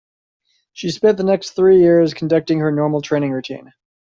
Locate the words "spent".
0.89-1.17